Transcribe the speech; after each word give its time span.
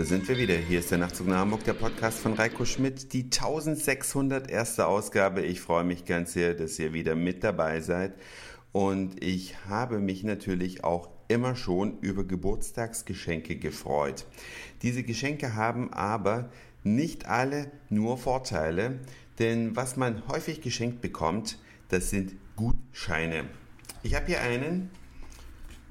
Da 0.00 0.06
sind 0.06 0.26
wir 0.28 0.38
wieder. 0.38 0.54
Hier 0.54 0.78
ist 0.78 0.90
der 0.90 0.96
Nachtzug 0.96 1.26
nach 1.26 1.40
Hamburg, 1.40 1.62
der 1.64 1.74
Podcast 1.74 2.20
von 2.20 2.32
Reiko 2.32 2.64
Schmidt, 2.64 3.12
die 3.12 3.24
1601. 3.24 4.80
Ausgabe. 4.80 5.42
Ich 5.42 5.60
freue 5.60 5.84
mich 5.84 6.06
ganz 6.06 6.32
sehr, 6.32 6.54
dass 6.54 6.78
ihr 6.78 6.94
wieder 6.94 7.14
mit 7.14 7.44
dabei 7.44 7.82
seid. 7.82 8.14
Und 8.72 9.22
ich 9.22 9.66
habe 9.68 9.98
mich 9.98 10.24
natürlich 10.24 10.84
auch 10.84 11.10
immer 11.28 11.54
schon 11.54 11.98
über 11.98 12.24
Geburtstagsgeschenke 12.24 13.56
gefreut. 13.56 14.24
Diese 14.80 15.02
Geschenke 15.02 15.54
haben 15.54 15.92
aber 15.92 16.48
nicht 16.82 17.26
alle 17.26 17.70
nur 17.90 18.16
Vorteile, 18.16 19.00
denn 19.38 19.76
was 19.76 19.98
man 19.98 20.26
häufig 20.28 20.62
geschenkt 20.62 21.02
bekommt, 21.02 21.58
das 21.90 22.08
sind 22.08 22.32
Gutscheine. 22.56 23.44
Ich 24.02 24.14
habe 24.14 24.28
hier 24.28 24.40
einen, 24.40 24.88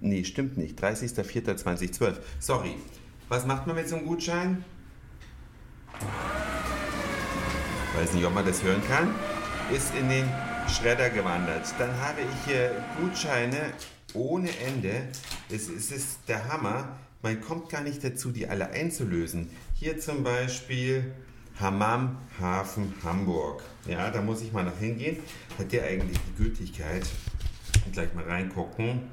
Nee, 0.00 0.24
stimmt 0.24 0.56
nicht. 0.56 0.82
30.04.2012. 0.82 2.16
Sorry. 2.38 2.74
Was 3.28 3.46
macht 3.46 3.66
man 3.66 3.76
mit 3.76 3.88
so 3.88 3.96
einem 3.96 4.06
Gutschein? 4.06 4.64
Weiß 7.96 8.12
nicht, 8.12 8.24
ob 8.24 8.34
man 8.34 8.44
das 8.44 8.62
hören 8.62 8.82
kann. 8.86 9.14
Ist 9.74 9.94
in 9.94 10.08
den 10.08 10.28
Schredder 10.68 11.10
gewandert. 11.10 11.74
Dann 11.78 11.90
habe 12.00 12.20
ich 12.20 12.52
hier 12.52 12.84
Gutscheine 13.00 13.72
ohne 14.14 14.50
Ende. 14.58 15.08
Es, 15.48 15.68
es 15.68 15.90
ist 15.90 16.18
der 16.28 16.48
Hammer. 16.48 16.98
Man 17.22 17.40
kommt 17.40 17.70
gar 17.70 17.82
nicht 17.82 18.04
dazu, 18.04 18.30
die 18.30 18.46
alle 18.46 18.70
einzulösen. 18.70 19.50
Hier 19.74 19.98
zum 19.98 20.22
Beispiel 20.22 21.12
Hammam 21.60 22.18
Hafen 22.38 22.94
Hamburg. 23.02 23.62
Ja, 23.86 24.10
da 24.10 24.20
muss 24.20 24.42
ich 24.42 24.52
mal 24.52 24.64
nach 24.64 24.78
hingehen. 24.78 25.16
Hat 25.58 25.72
der 25.72 25.84
eigentlich 25.84 26.18
die 26.28 26.42
Gültigkeit? 26.42 27.06
Gleich 27.92 28.12
mal 28.14 28.24
reingucken. 28.24 29.10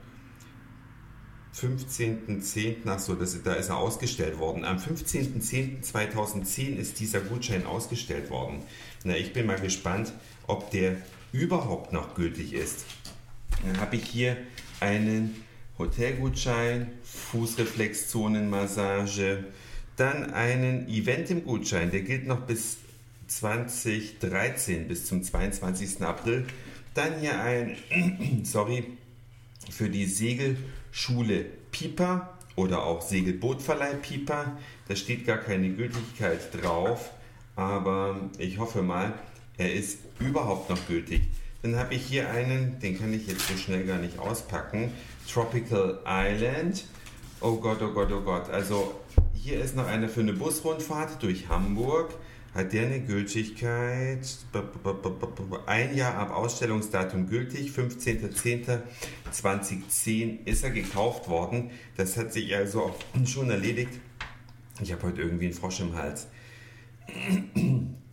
15.10. 1.55 2.85
Achso, 2.87 3.15
da 3.15 3.53
ist 3.53 3.69
er 3.69 3.77
ausgestellt 3.77 4.37
worden. 4.39 4.65
Am 4.65 4.77
15.10.2010 4.77 6.75
ist 6.75 6.99
dieser 6.99 7.21
Gutschein 7.21 7.65
ausgestellt 7.65 8.29
worden. 8.29 8.63
Na, 9.03 9.15
ich 9.15 9.31
bin 9.33 9.45
mal 9.45 9.59
gespannt, 9.59 10.11
ob 10.47 10.71
der 10.71 10.97
überhaupt 11.31 11.93
noch 11.93 12.15
gültig 12.15 12.53
ist. 12.53 12.85
Dann 13.63 13.79
habe 13.79 13.95
ich 13.95 14.05
hier 14.05 14.35
einen 14.79 15.43
Hotelgutschein, 15.77 16.91
Fußreflexzonenmassage, 17.03 19.45
dann 19.95 20.33
einen 20.33 20.87
Event 20.87 21.29
im 21.29 21.43
Gutschein, 21.45 21.91
der 21.91 22.01
gilt 22.01 22.25
noch 22.25 22.41
bis 22.41 22.77
2013, 23.27 24.87
bis 24.87 25.05
zum 25.05 25.23
22. 25.23 26.01
April. 26.01 26.45
Dann 26.93 27.19
hier 27.19 27.39
ein, 27.39 27.77
sorry, 28.43 28.85
für 29.69 29.89
die 29.89 30.05
Segelschule 30.05 31.45
Pieper 31.71 32.37
oder 32.55 32.83
auch 32.83 33.01
Segelbootverleih 33.01 33.95
Pieper. 33.95 34.57
Da 34.87 34.95
steht 34.95 35.25
gar 35.25 35.37
keine 35.37 35.69
Gültigkeit 35.69 36.39
drauf, 36.61 37.11
aber 37.55 38.29
ich 38.37 38.59
hoffe 38.59 38.81
mal, 38.81 39.13
er 39.57 39.73
ist 39.73 39.99
überhaupt 40.19 40.69
noch 40.69 40.87
gültig. 40.87 41.23
Dann 41.61 41.77
habe 41.77 41.95
ich 41.95 42.05
hier 42.05 42.29
einen, 42.29 42.79
den 42.79 42.99
kann 42.99 43.13
ich 43.13 43.25
jetzt 43.27 43.47
so 43.47 43.55
schnell 43.55 43.85
gar 43.85 43.97
nicht 43.97 44.19
auspacken. 44.19 44.91
Tropical 45.31 45.99
Island. 46.05 46.85
Oh 47.39 47.55
Gott, 47.55 47.81
oh 47.81 47.93
Gott, 47.93 48.11
oh 48.11 48.21
Gott. 48.21 48.49
Also 48.49 48.99
hier 49.43 49.59
ist 49.59 49.75
noch 49.75 49.87
einer 49.87 50.07
für 50.07 50.21
eine 50.21 50.31
Busrundfahrt 50.31 51.21
durch 51.21 51.49
Hamburg. 51.49 52.15
Hat 52.53 52.71
der 52.71 52.85
eine 52.85 53.01
Gültigkeit? 53.01 54.25
Ein 55.65 55.97
Jahr 55.97 56.15
ab 56.15 56.31
Ausstellungsdatum 56.31 57.27
gültig, 57.27 57.71
15.10.2010 57.71 60.45
ist 60.45 60.63
er 60.63 60.69
gekauft 60.69 61.27
worden. 61.27 61.71
Das 61.97 62.15
hat 62.15 62.31
sich 62.31 62.55
also 62.55 62.95
schon 63.25 63.49
erledigt. 63.49 63.99
Ich 64.81 64.93
habe 64.93 65.03
heute 65.03 65.23
irgendwie 65.23 65.47
einen 65.47 65.55
Frosch 65.55 65.81
im 65.81 65.93
Hals. 65.93 66.27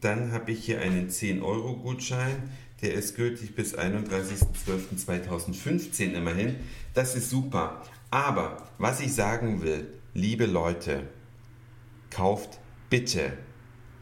Dann 0.01 0.33
habe 0.33 0.51
ich 0.51 0.65
hier 0.65 0.81
einen 0.81 1.11
10-Euro-Gutschein. 1.11 2.51
Der 2.83 2.95
ist 2.95 3.15
gültig 3.15 3.55
bis 3.55 3.79
31.12.2015 3.79 6.13
immerhin. 6.13 6.57
Das 6.93 7.15
ist 7.15 7.31
super. 7.31 7.85
Aber 8.11 8.69
was 8.79 8.99
ich 8.99 9.15
sagen 9.15 9.63
will, 9.63 9.87
liebe 10.13 10.47
Leute, 10.47 11.05
kauft 12.11 12.59
bitte 12.91 13.33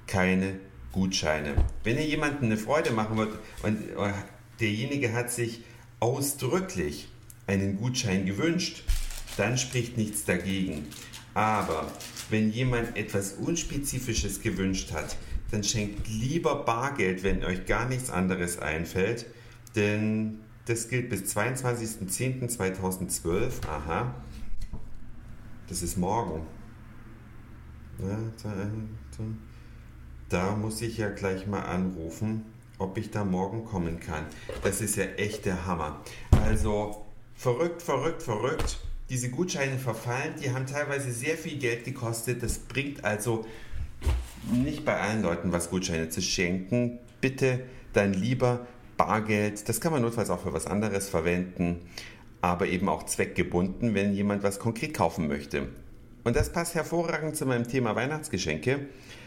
keine 0.06 0.58
Gutscheine. 0.92 1.54
Wenn 1.84 1.96
ihr 1.96 2.06
jemandem 2.06 2.44
eine 2.44 2.56
Freude 2.56 2.90
machen 2.90 3.16
wollt 3.16 3.38
und 3.62 3.90
äh, 3.90 4.12
derjenige 4.60 5.12
hat 5.12 5.30
sich 5.30 5.62
ausdrücklich 6.00 7.08
einen 7.46 7.76
Gutschein 7.76 8.26
gewünscht, 8.26 8.82
dann 9.36 9.58
spricht 9.58 9.96
nichts 9.96 10.24
dagegen. 10.24 10.86
Aber 11.34 11.92
wenn 12.30 12.50
jemand 12.50 12.96
etwas 12.96 13.34
Unspezifisches 13.34 14.40
gewünscht 14.40 14.92
hat, 14.92 15.16
dann 15.50 15.64
schenkt 15.64 16.06
lieber 16.08 16.64
Bargeld, 16.64 17.22
wenn 17.22 17.44
euch 17.44 17.66
gar 17.66 17.86
nichts 17.88 18.10
anderes 18.10 18.58
einfällt, 18.58 19.26
denn 19.76 20.40
das 20.66 20.88
gilt 20.88 21.08
bis 21.08 21.36
22.10.2012. 21.36 23.66
Aha, 23.66 24.14
das 25.68 25.82
ist 25.82 25.96
morgen. 25.96 26.42
Da 30.28 30.54
muss 30.54 30.82
ich 30.82 30.98
ja 30.98 31.08
gleich 31.08 31.46
mal 31.46 31.62
anrufen, 31.62 32.44
ob 32.78 32.98
ich 32.98 33.10
da 33.10 33.24
morgen 33.24 33.64
kommen 33.64 33.98
kann. 33.98 34.26
Das 34.62 34.80
ist 34.80 34.96
ja 34.96 35.04
echt 35.04 35.46
der 35.46 35.66
Hammer. 35.66 36.00
Also 36.44 37.04
verrückt, 37.34 37.82
verrückt, 37.82 38.22
verrückt. 38.22 38.78
Diese 39.10 39.30
Gutscheine 39.30 39.78
verfallen, 39.78 40.34
die 40.42 40.50
haben 40.52 40.66
teilweise 40.66 41.10
sehr 41.12 41.36
viel 41.36 41.58
Geld 41.58 41.84
gekostet. 41.84 42.42
Das 42.42 42.58
bringt 42.58 43.04
also 43.04 43.46
nicht 44.52 44.84
bei 44.84 45.00
allen 45.00 45.22
Leuten 45.22 45.50
was, 45.50 45.70
Gutscheine 45.70 46.08
zu 46.10 46.20
schenken. 46.20 46.98
Bitte 47.20 47.60
dann 47.94 48.12
lieber 48.12 48.66
Bargeld. 48.96 49.68
Das 49.68 49.80
kann 49.80 49.92
man 49.92 50.02
notfalls 50.02 50.30
auch 50.30 50.42
für 50.42 50.52
was 50.52 50.66
anderes 50.66 51.08
verwenden, 51.08 51.80
aber 52.42 52.66
eben 52.66 52.88
auch 52.88 53.04
zweckgebunden, 53.04 53.94
wenn 53.94 54.12
jemand 54.12 54.42
was 54.42 54.58
konkret 54.58 54.92
kaufen 54.94 55.26
möchte. 55.26 55.68
Und 56.24 56.36
das 56.36 56.52
passt 56.52 56.74
hervorragend 56.74 57.36
zu 57.36 57.46
meinem 57.46 57.66
Thema 57.66 57.94
Weihnachtsgeschenke. 57.96 58.86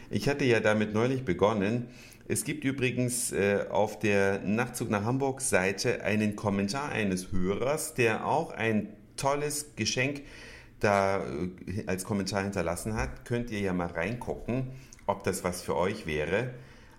Ich 0.09 0.27
hatte 0.27 0.45
ja 0.45 0.59
damit 0.59 0.93
neulich 0.93 1.23
begonnen. 1.23 1.87
Es 2.27 2.43
gibt 2.43 2.63
übrigens 2.63 3.31
äh, 3.31 3.65
auf 3.69 3.99
der 3.99 4.39
Nachtzug 4.39 4.89
nach 4.89 5.03
Hamburg 5.03 5.41
Seite 5.41 6.03
einen 6.03 6.35
Kommentar 6.35 6.89
eines 6.89 7.31
Hörers, 7.31 7.93
der 7.93 8.25
auch 8.25 8.51
ein 8.51 8.89
tolles 9.17 9.75
Geschenk 9.75 10.21
da 10.79 11.23
äh, 11.25 11.83
als 11.87 12.03
Kommentar 12.03 12.43
hinterlassen 12.43 12.95
hat. 12.95 13.25
Könnt 13.25 13.51
ihr 13.51 13.59
ja 13.59 13.73
mal 13.73 13.87
reingucken, 13.87 14.67
ob 15.07 15.23
das 15.23 15.43
was 15.43 15.61
für 15.61 15.75
euch 15.75 16.05
wäre. 16.05 16.53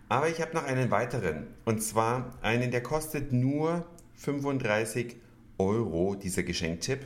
Aber 0.08 0.28
ich 0.28 0.40
habe 0.40 0.54
noch 0.54 0.64
einen 0.64 0.90
weiteren. 0.90 1.46
Und 1.64 1.82
zwar 1.82 2.38
einen, 2.42 2.70
der 2.70 2.82
kostet 2.82 3.32
nur 3.32 3.86
35 4.16 5.16
Euro, 5.58 6.14
dieser 6.14 6.42
Geschenktipp. 6.42 7.00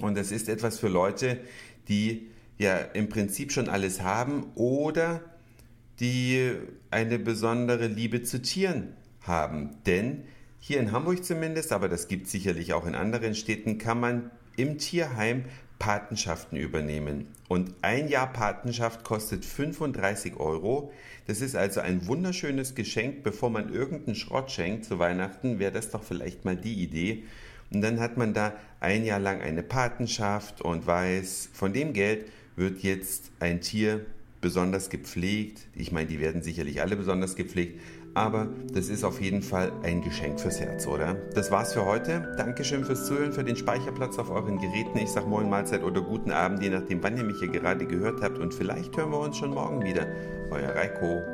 Und 0.00 0.16
das 0.16 0.30
ist 0.32 0.48
etwas 0.48 0.78
für 0.78 0.88
Leute, 0.88 1.40
die 1.88 2.28
ja 2.58 2.76
im 2.78 3.08
Prinzip 3.08 3.52
schon 3.52 3.68
alles 3.68 4.02
haben 4.02 4.52
oder 4.54 5.20
die 6.00 6.52
eine 6.90 7.18
besondere 7.18 7.86
Liebe 7.86 8.22
zu 8.22 8.42
Tieren 8.42 8.94
haben. 9.22 9.76
Denn 9.86 10.24
hier 10.58 10.80
in 10.80 10.92
Hamburg 10.92 11.24
zumindest, 11.24 11.72
aber 11.72 11.88
das 11.88 12.08
gibt 12.08 12.26
es 12.26 12.32
sicherlich 12.32 12.72
auch 12.72 12.86
in 12.86 12.94
anderen 12.94 13.34
Städten, 13.34 13.78
kann 13.78 14.00
man 14.00 14.30
im 14.56 14.78
Tierheim 14.78 15.44
Patenschaften 15.78 16.56
übernehmen. 16.56 17.28
Und 17.48 17.74
ein 17.82 18.08
Jahr 18.08 18.32
Patenschaft 18.32 19.04
kostet 19.04 19.44
35 19.44 20.36
Euro. 20.36 20.92
Das 21.26 21.40
ist 21.40 21.56
also 21.56 21.80
ein 21.80 22.06
wunderschönes 22.06 22.74
Geschenk. 22.74 23.22
Bevor 23.22 23.50
man 23.50 23.72
irgendeinen 23.72 24.14
Schrott 24.14 24.50
schenkt 24.50 24.84
zu 24.84 24.98
Weihnachten, 24.98 25.58
wäre 25.58 25.72
das 25.72 25.90
doch 25.90 26.02
vielleicht 26.02 26.44
mal 26.44 26.56
die 26.56 26.82
Idee. 26.82 27.24
Und 27.74 27.82
dann 27.82 28.00
hat 28.00 28.16
man 28.16 28.34
da 28.34 28.52
ein 28.80 29.04
Jahr 29.04 29.20
lang 29.20 29.40
eine 29.40 29.62
Patenschaft 29.62 30.62
und 30.62 30.86
weiß, 30.86 31.50
von 31.52 31.72
dem 31.72 31.92
Geld 31.92 32.26
wird 32.56 32.80
jetzt 32.80 33.30
ein 33.40 33.60
Tier 33.60 34.06
besonders 34.40 34.90
gepflegt. 34.90 35.66
Ich 35.74 35.90
meine, 35.90 36.06
die 36.06 36.20
werden 36.20 36.42
sicherlich 36.42 36.82
alle 36.82 36.96
besonders 36.96 37.34
gepflegt, 37.34 37.80
aber 38.12 38.48
das 38.72 38.88
ist 38.88 39.02
auf 39.02 39.20
jeden 39.20 39.42
Fall 39.42 39.72
ein 39.82 40.02
Geschenk 40.02 40.38
fürs 40.38 40.60
Herz, 40.60 40.86
oder? 40.86 41.14
Das 41.34 41.50
war's 41.50 41.72
für 41.72 41.84
heute. 41.84 42.34
Dankeschön 42.36 42.84
fürs 42.84 43.06
Zuhören, 43.06 43.32
für 43.32 43.42
den 43.42 43.56
Speicherplatz 43.56 44.18
auf 44.18 44.30
euren 44.30 44.58
Geräten. 44.58 44.98
Ich 44.98 45.08
sag 45.08 45.26
Moin 45.26 45.50
Mahlzeit 45.50 45.82
oder 45.82 46.00
guten 46.00 46.30
Abend, 46.30 46.62
je 46.62 46.70
nachdem, 46.70 47.02
wann 47.02 47.16
ihr 47.16 47.24
mich 47.24 47.38
hier 47.40 47.48
gerade 47.48 47.86
gehört 47.86 48.22
habt. 48.22 48.38
Und 48.38 48.54
vielleicht 48.54 48.96
hören 48.96 49.10
wir 49.10 49.18
uns 49.18 49.36
schon 49.36 49.50
morgen 49.50 49.84
wieder. 49.84 50.06
Euer 50.50 50.76
Reiko. 50.76 51.33